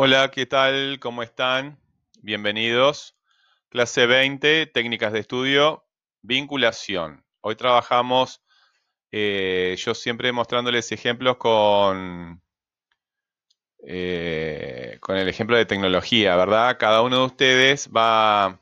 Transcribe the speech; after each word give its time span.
Hola, 0.00 0.30
¿qué 0.30 0.46
tal? 0.46 1.00
¿Cómo 1.00 1.24
están? 1.24 1.76
Bienvenidos. 2.22 3.16
Clase 3.68 4.06
20, 4.06 4.66
técnicas 4.66 5.12
de 5.12 5.18
estudio, 5.18 5.88
vinculación. 6.22 7.24
Hoy 7.40 7.56
trabajamos, 7.56 8.40
eh, 9.10 9.74
yo 9.76 9.94
siempre 9.96 10.30
mostrándoles 10.30 10.92
ejemplos 10.92 11.36
con, 11.38 12.40
eh, 13.84 14.98
con 15.00 15.16
el 15.16 15.28
ejemplo 15.28 15.56
de 15.56 15.66
tecnología, 15.66 16.36
¿verdad? 16.36 16.76
Cada 16.78 17.02
uno 17.02 17.18
de 17.18 17.24
ustedes 17.26 17.90
va 17.90 18.60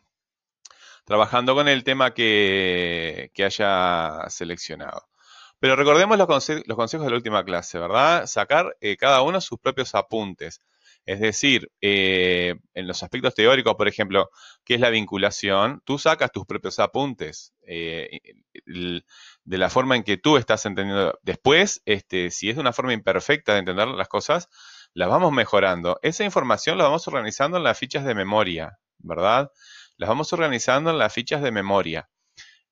trabajando 1.04 1.54
con 1.54 1.68
el 1.68 1.84
tema 1.84 2.14
que, 2.14 3.30
que 3.34 3.44
haya 3.44 4.24
seleccionado. 4.30 5.06
Pero 5.58 5.76
recordemos 5.76 6.18
los, 6.18 6.26
consejos 6.76 7.06
de 7.06 7.10
la 7.10 7.16
última 7.16 7.44
clase, 7.44 7.78
¿verdad? 7.78 8.26
Sacar 8.26 8.76
eh, 8.80 8.96
cada 8.96 9.22
uno 9.22 9.40
sus 9.42 9.58
propios 9.58 9.94
apuntes. 9.94 10.62
Es 11.06 11.20
decir, 11.20 11.70
eh, 11.80 12.56
en 12.74 12.88
los 12.88 13.04
aspectos 13.04 13.34
teóricos, 13.34 13.76
por 13.76 13.86
ejemplo, 13.86 14.28
¿qué 14.64 14.74
es 14.74 14.80
la 14.80 14.90
vinculación? 14.90 15.80
Tú 15.84 15.98
sacas 15.98 16.32
tus 16.32 16.44
propios 16.46 16.80
apuntes 16.80 17.54
eh, 17.66 18.20
de 18.64 19.58
la 19.58 19.70
forma 19.70 19.94
en 19.94 20.02
que 20.02 20.16
tú 20.16 20.36
estás 20.36 20.66
entendiendo. 20.66 21.16
Después, 21.22 21.80
este, 21.84 22.32
si 22.32 22.50
es 22.50 22.58
una 22.58 22.72
forma 22.72 22.92
imperfecta 22.92 23.52
de 23.52 23.60
entender 23.60 23.86
las 23.86 24.08
cosas, 24.08 24.48
las 24.94 25.08
vamos 25.08 25.32
mejorando. 25.32 26.00
Esa 26.02 26.24
información 26.24 26.76
la 26.76 26.84
vamos 26.84 27.06
organizando 27.06 27.56
en 27.56 27.62
las 27.62 27.78
fichas 27.78 28.04
de 28.04 28.14
memoria, 28.16 28.78
¿verdad? 28.98 29.52
Las 29.98 30.08
vamos 30.08 30.32
organizando 30.32 30.90
en 30.90 30.98
las 30.98 31.12
fichas 31.12 31.40
de 31.40 31.52
memoria. 31.52 32.08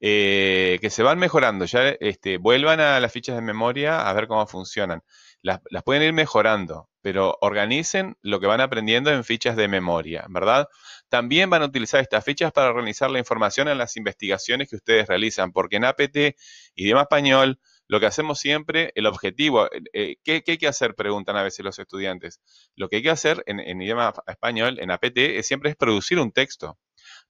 Eh, 0.01 0.79
que 0.81 0.91
se 0.91 1.03
van 1.03 1.19
mejorando. 1.19 1.65
Ya 1.67 1.89
este, 2.01 2.37
vuelvan 2.37 2.81
a 2.81 3.01
las 3.01 3.13
fichas 3.13 3.37
de 3.37 3.43
memoria 3.43 4.07
a 4.07 4.13
ver 4.13 4.27
cómo 4.27 4.47
funcionan. 4.47 5.03
Las, 5.45 5.61
pueden 5.85 6.03
ir 6.03 6.15
mejorando, 6.15 6.89
pero 7.03 7.37
organicen 7.43 8.17
lo 8.23 8.41
que 8.41 8.47
van 8.47 8.63
aprendiendo 8.63 9.11
en 9.11 9.25
fichas 9.25 9.57
de 9.57 9.69
memoria, 9.69 10.25
¿verdad? 10.31 10.69
También 11.11 11.51
van 11.51 11.61
a 11.61 11.67
utilizar 11.67 12.01
estas 12.01 12.25
fichas 12.25 12.51
para 12.51 12.71
organizar 12.71 13.11
la 13.11 13.19
información 13.19 13.69
en 13.69 13.77
las 13.77 13.99
investigaciones 13.99 14.71
que 14.71 14.77
ustedes 14.77 15.07
realizan, 15.07 15.53
porque 15.53 15.77
en 15.77 15.85
APT, 15.85 16.37
idioma 16.77 17.03
español, 17.03 17.61
lo 17.89 18.01
que 18.01 18.07
hacemos 18.07 18.39
siempre, 18.41 18.91
el 18.95 19.05
objetivo, 19.05 19.67
eh, 19.67 19.83
eh, 19.93 20.17
¿qué, 20.25 20.43
hay 20.47 20.57
que 20.57 20.67
hacer? 20.67 20.95
Preguntan 20.95 21.37
a 21.37 21.43
veces 21.43 21.63
los 21.63 21.79
estudiantes. 21.79 22.41
Lo 22.75 22.89
que 22.89 22.97
hay 22.97 23.03
que 23.03 23.11
hacer 23.11 23.43
en, 23.45 23.83
idioma 23.83 24.15
español, 24.27 24.79
en 24.81 24.91
APT, 24.91 25.19
es, 25.19 25.47
siempre 25.47 25.69
es 25.69 25.77
producir 25.77 26.19
un 26.19 26.33
texto. 26.33 26.79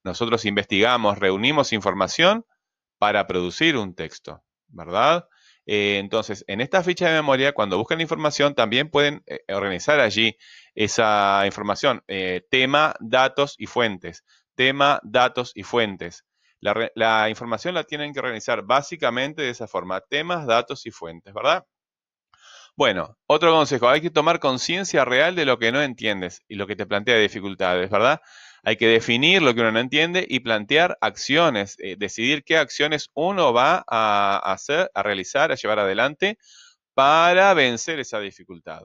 Nosotros 0.04 0.44
investigamos, 0.44 1.18
reunimos 1.18 1.72
información 1.72 2.46
para 2.98 3.26
producir 3.26 3.76
un 3.76 3.96
texto, 3.96 4.44
¿verdad? 4.74 5.28
Eh, 5.66 5.98
entonces, 5.98 6.44
en 6.46 6.60
esta 6.60 6.82
ficha 6.82 7.08
de 7.08 7.14
memoria, 7.14 7.52
cuando 7.52 7.78
buscan 7.78 8.00
información, 8.00 8.54
también 8.54 8.90
pueden 8.90 9.22
eh, 9.26 9.40
organizar 9.48 10.00
allí 10.00 10.36
esa 10.74 11.42
información. 11.46 12.02
Eh, 12.08 12.42
tema, 12.50 12.94
datos 13.00 13.54
y 13.58 13.66
fuentes. 13.66 14.24
Tema, 14.54 15.00
datos 15.02 15.52
y 15.54 15.62
fuentes. 15.62 16.24
La, 16.60 16.90
la, 16.94 17.28
información 17.30 17.74
la 17.74 17.84
tienen 17.84 18.12
que 18.12 18.20
organizar 18.20 18.62
básicamente 18.62 19.42
de 19.42 19.50
esa 19.50 19.66
forma. 19.66 20.00
Temas, 20.00 20.46
datos 20.46 20.86
y 20.86 20.90
fuentes, 20.90 21.34
¿verdad? 21.34 21.64
Bueno, 22.76 23.16
otro 23.26 23.52
consejo. 23.52 23.88
Hay 23.88 24.00
que 24.00 24.10
tomar 24.10 24.40
conciencia 24.40 25.04
real 25.04 25.36
de 25.36 25.44
lo 25.44 25.58
que 25.58 25.72
no 25.72 25.80
entiendes 25.82 26.42
y 26.48 26.56
lo 26.56 26.66
que 26.66 26.76
te 26.76 26.86
plantea 26.86 27.16
dificultades, 27.18 27.88
¿verdad? 27.90 28.20
Hay 28.64 28.76
que 28.76 28.88
definir 28.88 29.42
lo 29.42 29.54
que 29.54 29.60
uno 29.60 29.72
no 29.72 29.80
entiende 29.80 30.26
y 30.28 30.40
plantear 30.40 30.96
acciones, 31.00 31.76
eh, 31.78 31.96
decidir 31.98 32.44
qué 32.44 32.56
acciones 32.56 33.10
uno 33.14 33.52
va 33.52 33.84
a 33.86 34.38
hacer, 34.52 34.90
a 34.94 35.02
realizar, 35.02 35.52
a 35.52 35.56
llevar 35.56 35.78
adelante 35.78 36.38
para 36.94 37.52
vencer 37.54 38.00
esa 38.00 38.20
dificultad. 38.20 38.82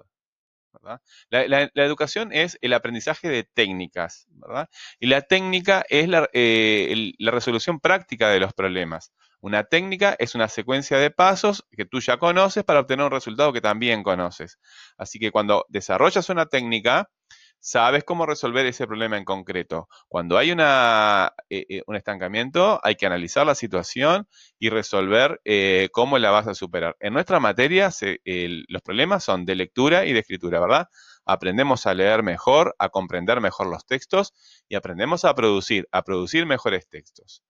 La, 1.30 1.70
educación 1.76 2.32
es 2.32 2.58
el 2.62 2.74
aprendizaje 2.74 3.28
de 3.30 3.44
técnicas, 3.44 4.28
¿verdad? 4.30 4.70
Y 5.00 5.08
la 5.08 5.22
técnica 5.22 5.84
es 5.90 6.08
eh, 6.34 7.14
la 7.18 7.32
resolución 7.32 7.80
práctica 7.80 8.30
de 8.30 8.40
los 8.40 8.54
problemas. 8.54 9.12
Una 9.42 9.64
técnica 9.64 10.16
es 10.20 10.36
una 10.36 10.48
secuencia 10.48 10.98
de 10.98 11.12
pasos 11.12 11.66
que 11.72 11.86
tú 11.86 12.02
ya 12.02 12.18
conoces 12.18 12.64
para 12.64 12.82
obtener 12.82 13.06
un 13.06 13.12
resultado 13.12 13.54
que 13.54 13.62
también 13.62 14.04
conoces. 14.04 14.60
Así 14.98 15.18
que 15.18 15.32
cuando 15.32 15.66
desarrollas 15.70 16.30
una 16.30 16.46
técnica, 16.46 17.10
sabes 17.60 18.04
cómo 18.04 18.26
resolver 18.26 18.66
ese 18.66 18.88
problema 18.88 19.18
en 19.18 19.26
concreto. 19.26 19.88
Cuando 20.08 20.38
hay 20.38 20.52
una, 20.52 21.34
eh, 21.50 21.66
eh, 21.70 21.82
un 21.88 21.96
estancamiento, 21.96 22.80
hay 22.84 22.96
que 22.96 23.06
analizar 23.06 23.46
la 23.46 23.56
situación 23.56 24.28
y 24.60 24.70
resolver 24.70 25.42
eh, 25.46 25.90
cómo 25.92 26.18
la 26.18 26.32
vas 26.32 26.48
a 26.48 26.56
superar. 26.56 26.96
En 27.00 27.14
nuestra 27.14 27.40
materia, 27.40 27.90
los 28.26 28.82
problemas 28.82 29.24
son 29.24 29.46
de 29.46 29.56
lectura 29.56 30.06
y 30.06 30.14
de 30.14 30.20
escritura, 30.20 30.60
¿verdad? 30.60 30.88
Aprendemos 31.26 31.86
a 31.86 31.94
leer 31.94 32.24
mejor, 32.24 32.76
a 32.80 32.90
comprender 32.90 33.42
mejor 33.42 33.68
los 33.68 33.86
textos 33.86 34.34
y 34.68 34.76
aprendemos 34.76 35.26
a 35.26 35.36
producir, 35.36 35.88
a 35.92 36.04
producir 36.04 36.46
mejores 36.46 36.88
textos. 36.90 37.44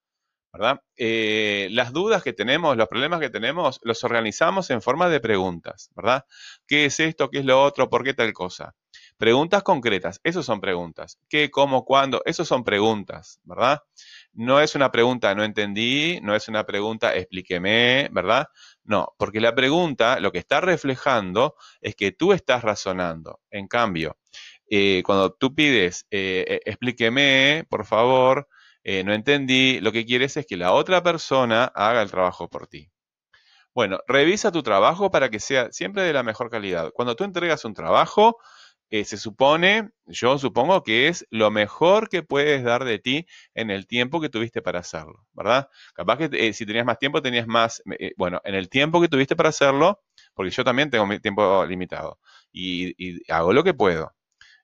¿verdad? 0.52 0.80
las 0.96 1.92
dudas 1.92 2.24
que 2.24 2.32
tenemos, 2.32 2.76
los 2.76 2.88
problemas 2.88 3.20
que 3.20 3.30
tenemos, 3.30 3.78
los 3.84 4.02
organizamos 4.02 4.70
en 4.70 4.82
forma 4.82 5.08
de 5.08 5.20
preguntas, 5.20 5.90
¿verdad? 5.94 6.24
¿Qué 6.66 6.86
es 6.86 6.98
esto? 6.98 7.30
¿Qué 7.30 7.38
es 7.38 7.44
lo 7.44 7.62
otro? 7.62 7.88
¿Por 7.88 8.02
qué 8.02 8.14
tal 8.14 8.32
cosa? 8.32 8.74
Preguntas 9.20 9.62
concretas, 9.62 10.18
eso 10.24 10.42
son 10.42 10.62
preguntas. 10.62 11.18
¿Qué, 11.28 11.50
cómo, 11.50 11.84
cuándo? 11.84 12.22
Eso 12.24 12.46
son 12.46 12.64
preguntas, 12.64 13.38
¿verdad? 13.44 13.80
No 14.32 14.62
es 14.62 14.74
una 14.74 14.90
pregunta, 14.90 15.34
no 15.34 15.44
entendí, 15.44 16.18
no 16.22 16.34
es 16.34 16.48
una 16.48 16.64
pregunta, 16.64 17.14
explíqueme, 17.14 18.08
¿verdad? 18.12 18.46
No, 18.82 19.14
porque 19.18 19.42
la 19.42 19.54
pregunta 19.54 20.20
lo 20.20 20.32
que 20.32 20.38
está 20.38 20.62
reflejando 20.62 21.54
es 21.82 21.96
que 21.96 22.12
tú 22.12 22.32
estás 22.32 22.62
razonando. 22.62 23.40
En 23.50 23.68
cambio, 23.68 24.16
eh, 24.70 25.02
cuando 25.04 25.34
tú 25.34 25.54
pides, 25.54 26.06
eh, 26.10 26.46
eh, 26.48 26.60
explíqueme, 26.64 27.66
por 27.68 27.84
favor, 27.84 28.48
no 29.04 29.12
entendí, 29.12 29.80
lo 29.80 29.92
que 29.92 30.06
quieres 30.06 30.38
es 30.38 30.46
que 30.46 30.56
la 30.56 30.72
otra 30.72 31.02
persona 31.02 31.64
haga 31.74 32.00
el 32.00 32.10
trabajo 32.10 32.48
por 32.48 32.68
ti. 32.68 32.90
Bueno, 33.74 33.98
revisa 34.08 34.50
tu 34.50 34.62
trabajo 34.62 35.10
para 35.10 35.28
que 35.28 35.40
sea 35.40 35.70
siempre 35.72 36.04
de 36.04 36.14
la 36.14 36.22
mejor 36.22 36.48
calidad. 36.48 36.90
Cuando 36.94 37.14
tú 37.16 37.24
entregas 37.24 37.66
un 37.66 37.74
trabajo, 37.74 38.38
eh, 38.92 39.04
se 39.04 39.16
supone, 39.18 39.90
yo 40.06 40.36
supongo 40.38 40.82
que 40.82 41.06
es 41.06 41.24
lo 41.30 41.52
mejor 41.52 42.08
que 42.08 42.24
puedes 42.24 42.64
dar 42.64 42.84
de 42.84 42.98
ti 42.98 43.26
en 43.54 43.70
el 43.70 43.86
tiempo 43.86 44.20
que 44.20 44.28
tuviste 44.28 44.62
para 44.62 44.80
hacerlo, 44.80 45.24
¿verdad? 45.32 45.68
Capaz 45.94 46.18
que 46.18 46.28
eh, 46.32 46.52
si 46.52 46.66
tenías 46.66 46.84
más 46.84 46.98
tiempo, 46.98 47.22
tenías 47.22 47.46
más, 47.46 47.82
eh, 48.00 48.12
bueno, 48.16 48.40
en 48.44 48.56
el 48.56 48.68
tiempo 48.68 49.00
que 49.00 49.08
tuviste 49.08 49.36
para 49.36 49.50
hacerlo, 49.50 50.02
porque 50.34 50.50
yo 50.50 50.64
también 50.64 50.90
tengo 50.90 51.06
mi 51.06 51.20
tiempo 51.20 51.64
limitado 51.66 52.18
y, 52.52 53.20
hago 53.32 53.52
lo 53.52 53.62
que 53.62 53.74
puedo. 53.74 54.12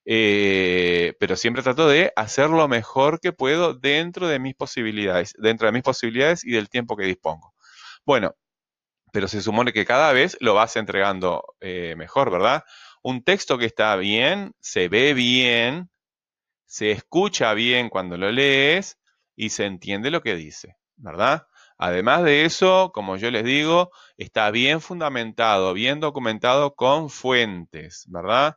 pero 0.05 1.37
siempre 1.37 1.63
trato 1.63 1.89
de 1.89 2.13
hacer 2.17 2.51
lo 2.51 2.69
mejor 2.69 3.21
que 3.21 3.33
puedo 3.33 3.75
dentro 3.75 4.29
de 4.29 4.39
mis 4.41 4.55
posibilidades, 4.57 5.35
dentro 5.39 5.67
de 5.67 5.73
mis 5.73 5.83
posibilidades 5.83 6.45
y 6.45 6.53
del 6.53 6.69
tiempo 6.69 6.97
que 6.97 7.05
dispongo. 7.05 7.55
Bueno, 8.05 8.35
pero 9.13 9.29
se 9.29 9.43
supone 9.43 9.73
que 9.73 9.85
cada 9.87 10.13
vez 10.13 10.37
lo 10.41 10.55
vas 10.55 10.77
entregando 10.77 11.45
mejor, 11.97 12.31
¿verdad? 12.31 12.65
Un 13.07 13.23
texto 13.23 13.57
que 13.57 13.67
está 13.67 13.95
bien, 13.95 14.53
se 14.59 14.89
ve 14.89 15.15
bien, 15.15 15.91
se 16.65 16.91
escucha 16.91 17.55
bien 17.55 17.89
cuando 17.89 18.17
lo 18.17 18.33
lees 18.33 18.99
y 19.37 19.51
se 19.51 19.65
entiende 19.65 20.11
lo 20.11 20.23
que 20.23 20.35
dice, 20.35 20.75
¿verdad? 20.97 21.47
Además 21.79 22.25
de 22.25 22.45
eso, 22.45 22.91
como 22.93 23.17
yo 23.17 23.31
les 23.31 23.45
digo, 23.45 23.93
está 24.17 24.51
bien 24.51 24.81
fundamentado, 24.81 25.73
bien 25.73 26.01
documentado 26.01 26.75
con 26.75 27.09
fuentes, 27.09 28.07
¿verdad? 28.09 28.57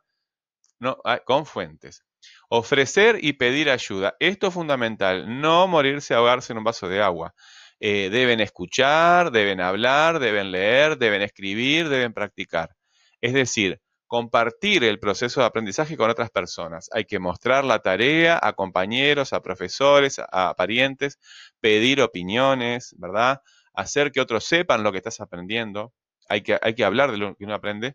No, 0.80 0.98
ah, 1.04 1.20
con 1.24 1.46
fuentes. 1.46 2.04
Ofrecer 2.48 3.18
y 3.22 3.34
pedir 3.34 3.70
ayuda. 3.70 4.16
Esto 4.18 4.48
es 4.48 4.54
fundamental. 4.54 5.40
No 5.40 5.68
morirse 5.68 6.12
ahogarse 6.14 6.52
en 6.52 6.58
un 6.58 6.64
vaso 6.64 6.88
de 6.88 7.00
agua. 7.00 7.34
Eh, 7.78 8.10
deben 8.10 8.40
escuchar, 8.40 9.30
deben 9.30 9.60
hablar, 9.60 10.18
deben 10.18 10.50
leer, 10.50 10.98
deben 10.98 11.22
escribir, 11.22 11.88
deben 11.88 12.12
practicar. 12.12 12.74
Es 13.20 13.32
decir, 13.32 13.80
compartir 14.10 14.82
el 14.82 14.98
proceso 14.98 15.38
de 15.40 15.46
aprendizaje 15.46 15.96
con 15.96 16.10
otras 16.10 16.30
personas. 16.30 16.90
Hay 16.92 17.04
que 17.04 17.20
mostrar 17.20 17.64
la 17.64 17.78
tarea 17.78 18.40
a 18.42 18.54
compañeros, 18.54 19.32
a 19.32 19.40
profesores, 19.40 20.20
a 20.32 20.52
parientes, 20.56 21.20
pedir 21.60 22.02
opiniones, 22.02 22.92
¿verdad? 22.98 23.40
Hacer 23.72 24.10
que 24.10 24.20
otros 24.20 24.44
sepan 24.44 24.82
lo 24.82 24.90
que 24.90 24.98
estás 24.98 25.20
aprendiendo. 25.20 25.92
Hay 26.28 26.40
que, 26.42 26.58
hay 26.60 26.74
que 26.74 26.84
hablar 26.84 27.12
de 27.12 27.18
lo 27.18 27.36
que 27.36 27.44
uno 27.44 27.54
aprende. 27.54 27.94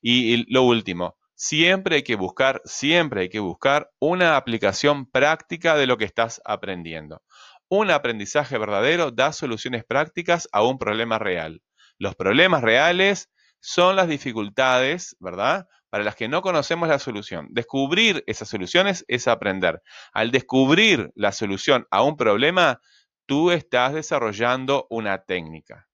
Y, 0.00 0.34
y 0.34 0.44
lo 0.52 0.62
último, 0.62 1.16
siempre 1.34 1.96
hay 1.96 2.02
que 2.04 2.14
buscar, 2.14 2.62
siempre 2.64 3.22
hay 3.22 3.28
que 3.28 3.40
buscar 3.40 3.90
una 3.98 4.36
aplicación 4.36 5.10
práctica 5.10 5.74
de 5.74 5.88
lo 5.88 5.98
que 5.98 6.04
estás 6.04 6.40
aprendiendo. 6.44 7.24
Un 7.68 7.90
aprendizaje 7.90 8.56
verdadero 8.56 9.10
da 9.10 9.32
soluciones 9.32 9.84
prácticas 9.84 10.48
a 10.52 10.62
un 10.62 10.78
problema 10.78 11.18
real. 11.18 11.60
Los 11.98 12.14
problemas 12.14 12.62
reales 12.62 13.30
son 13.66 13.96
las 13.96 14.06
dificultades, 14.06 15.16
¿verdad? 15.18 15.66
Para 15.90 16.04
las 16.04 16.14
que 16.14 16.28
no 16.28 16.40
conocemos 16.40 16.88
la 16.88 17.00
solución. 17.00 17.48
Descubrir 17.50 18.22
esas 18.28 18.48
soluciones 18.48 19.04
es 19.08 19.26
aprender. 19.26 19.82
Al 20.12 20.30
descubrir 20.30 21.10
la 21.16 21.32
solución 21.32 21.84
a 21.90 22.04
un 22.04 22.16
problema, 22.16 22.80
tú 23.26 23.50
estás 23.50 23.92
desarrollando 23.92 24.86
una 24.88 25.24
técnica. 25.24 25.88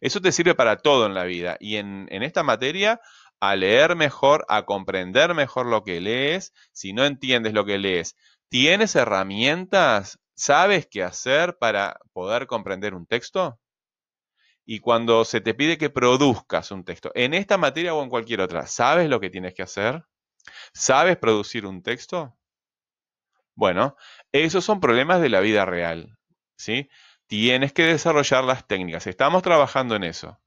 Eso 0.00 0.20
te 0.20 0.32
sirve 0.32 0.56
para 0.56 0.78
todo 0.78 1.06
en 1.06 1.14
la 1.14 1.22
vida 1.22 1.56
y 1.60 1.76
en, 1.76 2.08
esta 2.10 2.42
materia 2.42 3.00
a 3.38 3.54
leer 3.54 3.94
mejor, 3.94 4.44
a 4.48 4.64
comprender 4.66 5.32
mejor 5.32 5.66
lo 5.66 5.84
que 5.84 6.00
lees. 6.00 6.52
Si 6.72 6.92
no 6.92 7.04
entiendes 7.04 7.52
lo 7.52 7.64
que 7.64 7.78
lees, 7.78 8.16
¿tienes 8.48 8.96
herramientas? 8.96 10.18
¿Sabes 10.34 10.88
qué 10.90 11.04
hacer 11.04 11.56
para 11.56 12.00
poder 12.12 12.48
comprender 12.48 12.94
un 12.94 13.06
texto? 13.06 13.59
Y 14.72 14.78
cuando 14.78 15.24
se 15.24 15.40
te 15.40 15.52
pide 15.52 15.76
que 15.76 15.90
produzcas 15.90 16.70
un 16.70 16.84
texto, 16.84 17.10
en 17.16 17.34
esta 17.34 17.58
materia 17.58 17.92
o 17.92 18.04
en 18.04 18.08
cualquier 18.08 18.40
otra, 18.40 18.68
¿sabes 18.68 19.08
lo 19.08 19.18
que 19.18 19.28
tienes 19.28 19.52
que 19.52 19.64
hacer? 19.64 20.04
¿Sabes 20.72 21.16
producir 21.16 21.66
un 21.66 21.82
texto? 21.82 22.38
Bueno, 23.56 23.96
esos 24.30 24.64
son 24.64 24.78
problemas 24.78 25.20
de 25.20 25.28
la 25.28 25.40
vida 25.40 25.64
real, 25.64 26.16
¿sí? 26.56 26.88
Tienes 27.26 27.72
que 27.72 27.82
desarrollar 27.82 28.44
las 28.44 28.64
técnicas. 28.68 29.08
Estamos 29.08 29.42
trabajando 29.42 29.96
en 29.96 30.04
eso. 30.04 30.38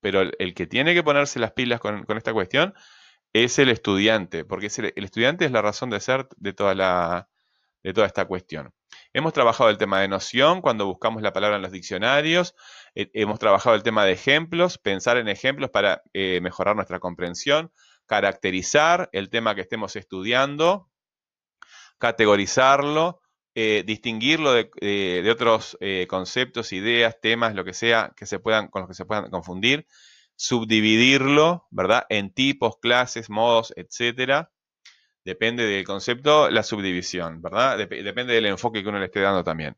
Pero 0.00 0.22
el, 0.22 0.54
que 0.54 0.66
tiene 0.66 0.92
que 0.92 1.04
ponerse 1.04 1.38
las 1.38 1.52
pilas 1.52 1.78
con, 1.78 2.04
esta 2.16 2.32
cuestión 2.32 2.74
es 3.32 3.56
el 3.60 3.68
estudiante, 3.68 4.44
porque 4.44 4.66
el, 4.96 5.04
estudiante 5.04 5.44
es 5.44 5.52
la 5.52 5.62
razón 5.62 5.90
de 5.90 6.00
ser 6.00 6.26
de 6.38 6.52
toda, 6.52 6.74
la, 6.74 7.28
de 7.84 7.92
toda 7.92 8.08
esta 8.08 8.24
cuestión. 8.24 8.74
Hemos 9.12 9.32
trabajado 9.32 9.70
el 9.70 9.78
tema 9.78 10.00
de 10.00 10.06
noción 10.06 10.60
cuando 10.60 10.86
buscamos 10.86 11.20
la 11.20 11.32
palabra 11.32 11.56
en 11.56 11.62
los 11.62 11.72
diccionarios. 11.72 12.54
Eh, 12.94 13.10
hemos 13.14 13.40
trabajado 13.40 13.74
el 13.74 13.82
tema 13.82 14.04
de 14.04 14.12
ejemplos, 14.12 14.78
pensar 14.78 15.16
en 15.16 15.26
ejemplos 15.28 15.70
para 15.70 16.02
eh, 16.12 16.40
mejorar 16.40 16.76
nuestra 16.76 17.00
comprensión, 17.00 17.72
caracterizar 18.06 19.08
el 19.12 19.28
tema 19.28 19.56
que 19.56 19.62
estemos 19.62 19.96
estudiando, 19.96 20.88
categorizarlo, 21.98 23.20
eh, 23.56 23.82
distinguirlo 23.84 24.52
de, 24.52 25.28
otros 25.28 25.76
conceptos, 26.08 26.72
ideas, 26.72 27.20
temas, 27.20 27.56
lo 27.56 27.64
que 27.64 27.74
sea, 27.74 28.12
que 28.16 28.26
se 28.26 28.38
puedan, 28.38 28.68
con 28.68 28.82
los 28.82 28.88
que 28.88 28.94
se 28.94 29.06
puedan 29.06 29.28
confundir, 29.28 29.88
subdividirlo, 30.36 31.66
¿verdad? 31.70 32.06
En 32.10 32.32
tipos, 32.32 32.78
clases, 32.80 33.28
modos, 33.28 33.72
etcétera. 33.74 34.52
Depende 35.30 35.64
del 35.64 35.84
concepto, 35.84 36.50
la 36.50 36.64
subdivisión, 36.64 37.40
¿verdad? 37.40 37.78
depende 37.78 38.34
del 38.34 38.46
enfoque 38.46 38.82
que 38.82 38.88
uno 38.88 38.98
le 38.98 39.04
esté 39.04 39.20
dando 39.20 39.44
también. 39.44 39.76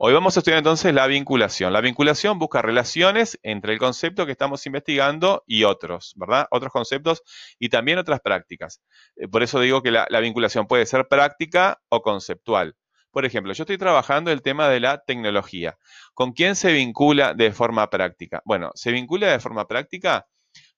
Hoy 0.00 0.12
vamos 0.12 0.36
a 0.36 0.40
estudiar 0.40 0.58
entonces 0.58 0.92
la 0.92 1.06
vinculación. 1.06 1.72
La 1.72 1.80
vinculación 1.80 2.40
busca 2.40 2.62
relaciones 2.62 3.38
entre 3.44 3.72
el 3.72 3.78
concepto 3.78 4.26
que 4.26 4.32
estamos 4.32 4.66
investigando 4.66 5.44
y 5.46 5.62
otros, 5.62 6.14
¿verdad? 6.16 6.48
Otros 6.50 6.72
conceptos 6.72 7.22
y 7.60 7.68
también 7.68 7.98
otras 7.98 8.18
prácticas. 8.18 8.82
Eh, 9.14 9.28
por 9.28 9.44
eso 9.44 9.60
digo 9.60 9.82
que 9.82 9.92
la, 9.92 10.08
vinculación 10.20 10.66
puede 10.66 10.84
ser 10.84 11.06
práctica 11.06 11.80
o 11.90 12.02
conceptual. 12.02 12.74
Por 13.12 13.24
ejemplo, 13.24 13.52
yo 13.52 13.62
estoy 13.62 13.78
trabajando 13.78 14.32
el 14.32 14.42
tema 14.42 14.68
de 14.68 14.80
la 14.80 15.04
tecnología. 15.04 15.78
¿Con 16.12 16.32
quién 16.32 16.56
se 16.56 16.72
vincula 16.72 17.34
de 17.34 17.52
forma 17.52 17.88
práctica? 17.88 18.42
Bueno, 18.44 18.72
se 18.74 18.90
vincula 18.90 19.30
de 19.30 19.38
forma 19.38 19.68
práctica 19.68 20.26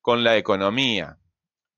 con 0.02 0.23
la 0.23 0.37
economía, 0.37 1.16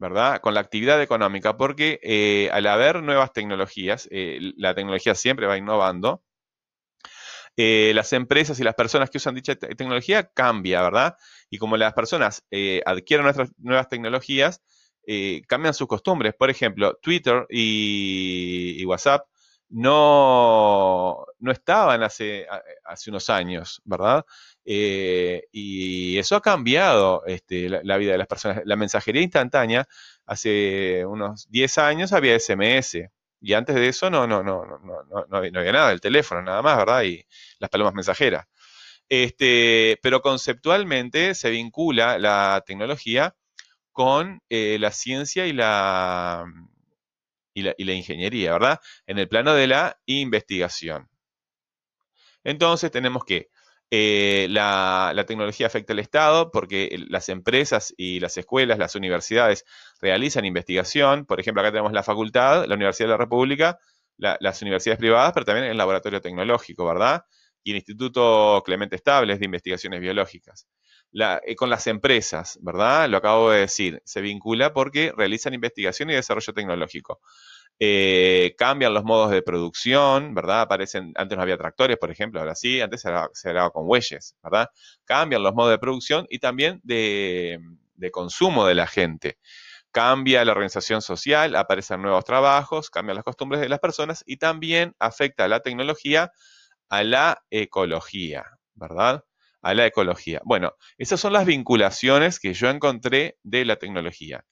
¿verdad? 0.02 0.40
Con 0.40 0.52
la 0.54 0.60
actividad 0.60 1.00
económica, 1.00 1.56
porque 1.56 2.00
eh, 2.02 2.50
al 2.52 2.66
haber 2.66 3.02
nuevas 3.04 3.32
tecnologías, 3.32 4.08
eh, 4.10 4.38
la 4.56 4.74
tecnología 4.74 5.14
siempre 5.14 5.46
va 5.46 5.56
innovando, 5.56 6.24
eh, 7.56 7.92
las 7.94 8.12
empresas 8.12 8.58
y 8.58 8.64
las 8.64 8.74
personas 8.74 9.10
que 9.10 9.18
usan 9.18 9.34
dicha 9.34 9.54
tecnología 9.54 10.24
cambia, 10.34 10.82
¿verdad? 10.82 11.16
Y 11.50 11.58
como 11.58 11.76
las 11.76 11.92
personas 11.94 12.44
adquieren 12.84 13.24
nuestras 13.24 13.50
nuevas 13.58 13.88
tecnologías, 13.88 14.62
cambian 15.46 15.74
sus 15.74 15.86
costumbres. 15.86 16.34
Por 16.34 16.50
ejemplo, 16.50 16.98
Twitter 17.00 17.46
y, 17.50 18.84
WhatsApp 18.86 19.26
no, 19.72 21.24
no 21.38 21.50
estaban 21.50 22.02
hace, 22.02 22.46
hace 22.84 23.10
unos 23.10 23.30
años, 23.30 23.80
¿verdad? 23.84 24.24
Eh, 24.64 25.44
y 25.50 26.18
eso 26.18 26.36
ha 26.36 26.42
cambiado 26.42 27.24
este, 27.26 27.68
la, 27.68 27.96
vida 27.96 28.12
de 28.12 28.18
las 28.18 28.26
personas. 28.26 28.62
La 28.66 28.76
mensajería 28.76 29.22
instantánea, 29.22 29.88
hace 30.26 31.06
unos 31.06 31.48
10 31.50 31.78
años 31.78 32.12
había 32.12 32.38
SMS. 32.38 32.98
Y 33.40 33.54
antes 33.54 33.74
de 33.74 33.88
eso 33.88 34.10
no, 34.10 34.26
no, 34.26 34.42
no, 34.42 34.64
no, 34.66 35.26
no, 35.28 35.36
había 35.36 35.72
nada, 35.72 35.90
el 35.90 36.00
teléfono 36.00 36.42
nada 36.42 36.62
más, 36.62 36.76
¿verdad? 36.76 37.02
Y 37.04 37.24
las 37.58 37.70
palomas 37.70 37.94
mensajeras. 37.94 38.46
Este, 39.08 39.98
pero 40.02 40.20
conceptualmente 40.22 41.34
se 41.34 41.50
vincula 41.50 42.18
la 42.18 42.62
tecnología 42.66 43.34
con 43.92 44.42
eh, 44.48 44.78
la 44.80 44.90
ciencia 44.92 45.46
y 45.46 45.52
la, 45.52 46.44
y 47.54 47.62
la, 47.62 47.74
y 47.76 47.84
la 47.84 47.92
ingeniería, 47.92 48.52
¿verdad? 48.52 48.80
En 49.06 49.18
el 49.18 49.28
plano 49.28 49.54
de 49.54 49.66
la 49.66 49.98
investigación. 50.06 51.08
Entonces 52.44 52.90
tenemos 52.90 53.24
que 53.24 53.48
eh, 53.94 54.46
la, 54.48 55.12
tecnología 55.26 55.66
afecta 55.66 55.92
al 55.92 55.98
Estado 55.98 56.50
porque 56.50 56.98
las 57.10 57.28
empresas 57.28 57.92
y 57.98 58.20
las 58.20 58.38
escuelas, 58.38 58.78
las 58.78 58.94
universidades 58.94 59.66
realizan 60.00 60.46
investigación. 60.46 61.26
Por 61.26 61.40
ejemplo, 61.40 61.60
acá 61.60 61.72
tenemos 61.72 61.92
la 61.92 62.02
facultad, 62.02 62.64
la 62.66 62.74
Universidad 62.74 63.08
de 63.08 63.10
la 63.12 63.18
República, 63.18 63.78
las 64.16 64.62
universidades 64.62 64.98
privadas, 64.98 65.32
pero 65.34 65.44
también 65.44 65.66
el 65.66 65.76
laboratorio 65.76 66.22
tecnológico, 66.22 66.86
¿verdad? 66.86 67.24
Y 67.62 67.72
el 67.72 67.76
Instituto 67.76 68.62
Clemente 68.64 68.96
Estables 68.96 69.38
de 69.38 69.44
Investigaciones 69.44 70.00
Biológicas. 70.00 70.66
Eh, 71.14 71.56
con 71.56 71.68
las 71.68 71.86
empresas, 71.86 72.58
¿verdad? 72.62 73.08
Lo 73.08 73.18
acabo 73.18 73.50
de 73.50 73.60
decir, 73.60 74.00
se 74.04 74.22
vincula 74.22 74.72
porque 74.72 75.12
realizan 75.14 75.52
investigación 75.52 76.10
y 76.10 76.14
desarrollo 76.14 76.54
tecnológico. 76.54 77.20
Eh, 77.78 78.54
cambian 78.56 78.94
los 78.94 79.04
modos 79.04 79.30
de 79.30 79.42
producción, 79.42 80.34
¿verdad? 80.34 80.62
Aparecen, 80.62 81.12
antes 81.16 81.36
no 81.36 81.42
había 81.42 81.58
tractores, 81.58 81.98
por 81.98 82.10
ejemplo, 82.10 82.40
ahora 82.40 82.54
sí, 82.54 82.80
antes 82.80 83.02
se 83.02 83.48
grababa, 83.50 83.70
con 83.70 83.86
bueyes, 83.86 84.36
¿verdad? 84.42 84.68
Cambian 85.04 85.42
los 85.42 85.54
modos 85.54 85.72
de 85.72 85.78
producción 85.78 86.26
y 86.30 86.38
también 86.38 86.80
de, 86.82 87.60
consumo 88.10 88.66
de 88.66 88.74
la 88.74 88.86
gente. 88.86 89.38
Cambia 89.90 90.44
la 90.44 90.52
organización 90.52 91.02
social, 91.02 91.54
aparecen 91.56 92.00
nuevos 92.02 92.24
trabajos, 92.24 92.88
cambian 92.90 93.16
las 93.16 93.24
costumbres 93.24 93.60
de 93.60 93.68
las 93.68 93.80
personas 93.80 94.22
y 94.26 94.38
también 94.38 94.94
afecta 94.98 95.46
la 95.48 95.60
tecnología 95.60 96.32
a 96.88 97.04
la 97.04 97.44
ecología, 97.50 98.46
¿verdad? 98.74 99.24
A 99.62 99.74
la 99.74 99.86
ecología. 99.86 100.40
Bueno, 100.44 100.74
esas 100.98 101.20
son 101.20 101.32
las 101.32 101.46
vinculaciones 101.46 102.40
que 102.40 102.52
yo 102.52 102.68
encontré 102.68 103.38
de 103.42 103.64
la 103.64 103.76
tecnología. 103.76 104.44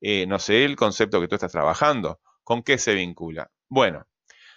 Eh, 0.00 0.26
no 0.26 0.38
sé 0.38 0.64
el 0.64 0.76
concepto 0.76 1.20
que 1.20 1.28
tú 1.28 1.36
estás 1.36 1.52
trabajando. 1.52 2.20
¿Con 2.42 2.62
qué 2.62 2.78
se 2.78 2.94
vincula? 2.94 3.50
Bueno, 3.68 4.06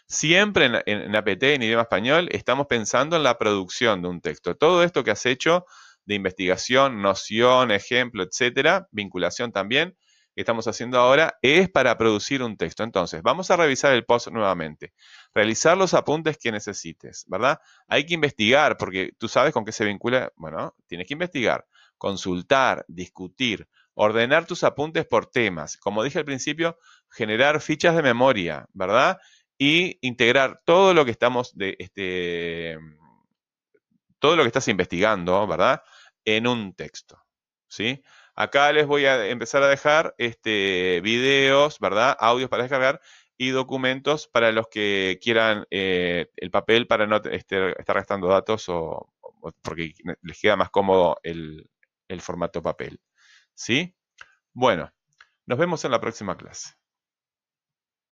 siempre 0.07 0.65
en, 0.85 1.15
APT, 1.15 1.43
en 1.43 1.63
idioma 1.63 1.83
español, 1.83 2.27
estamos 2.31 2.67
pensando 2.67 3.15
en 3.15 3.23
la 3.23 3.37
producción 3.37 4.01
de 4.01 4.09
un 4.09 4.21
texto. 4.21 4.55
Todo 4.55 4.83
esto 4.83 5.03
que 5.03 5.11
has 5.11 5.25
hecho 5.25 5.65
de 6.05 6.15
investigación, 6.15 7.01
noción, 7.01 7.71
ejemplo, 7.71 8.23
etcétera, 8.23 8.87
vinculación 8.91 9.51
también, 9.51 9.95
estamos 10.41 10.67
haciendo 10.67 10.99
ahora, 10.99 11.37
es 11.41 11.69
para 11.69 11.97
producir 11.97 12.41
un 12.43 12.57
texto. 12.57 12.83
Entonces, 12.83 13.21
vamos 13.21 13.51
a 13.51 13.57
revisar 13.57 13.93
el 13.93 14.05
post 14.05 14.27
nuevamente. 14.29 14.93
Realizar 15.33 15.77
los 15.77 15.93
apuntes 15.93 16.37
que 16.37 16.51
necesites, 16.51 17.25
¿verdad? 17.27 17.59
Hay 17.87 18.05
que 18.05 18.13
investigar, 18.13 18.77
porque 18.77 19.11
tú 19.17 19.27
sabes 19.27 19.53
con 19.53 19.65
qué 19.65 19.71
se 19.71 19.85
vincula. 19.85 20.31
Bueno, 20.35 20.75
tienes 20.87 21.07
que 21.07 21.13
investigar, 21.13 21.65
consultar, 21.97 22.85
discutir, 22.87 23.67
ordenar 23.93 24.45
tus 24.45 24.63
apuntes 24.63 25.05
por 25.05 25.25
temas. 25.25 25.77
Como 25.77 26.03
dije 26.03 26.19
al 26.19 26.25
principio, 26.25 26.77
generar 27.09 27.59
fichas 27.61 27.95
de 27.95 28.01
memoria, 28.01 28.65
¿verdad? 28.73 29.19
Y 29.57 29.97
integrar 30.01 30.61
todo 30.65 30.93
lo 30.93 31.03
que 31.03 31.11
estamos 31.11 31.55
de 31.55 31.75
este 31.79 32.77
todo 34.19 34.35
lo 34.35 34.43
que 34.43 34.47
estás 34.47 34.67
investigando, 34.67 35.45
¿verdad? 35.47 35.81
En 36.25 36.47
un 36.47 36.73
texto, 36.73 37.21
¿sí? 37.67 38.01
Acá 38.39 38.71
les 38.71 38.87
voy 38.87 39.05
a 39.05 39.27
empezar 39.27 39.61
a 39.63 39.67
dejar 39.67 40.15
este, 40.17 41.01
videos, 41.01 41.77
¿verdad? 41.77 42.15
Audios 42.17 42.49
para 42.49 42.63
descargar 42.63 43.01
y 43.37 43.49
documentos 43.49 44.29
para 44.29 44.53
los 44.53 44.69
que 44.69 45.19
quieran 45.21 45.65
eh, 45.71 46.27
el 46.37 46.49
papel 46.49 46.87
para 46.87 47.05
no 47.05 47.17
este, 47.17 47.77
estar 47.77 47.97
gastando 47.97 48.27
datos 48.29 48.69
o, 48.69 49.13
porque 49.61 49.93
les 50.21 50.39
queda 50.39 50.55
más 50.55 50.69
cómodo 50.69 51.17
el 51.21 51.67
formato 52.21 52.61
papel. 52.61 53.01
¿Sí? 53.55 53.93
Bueno, 54.53 54.89
nos 55.45 55.59
vemos 55.59 55.83
en 55.83 55.91
la 55.91 55.99
próxima 55.99 56.37
clase. 56.37 56.78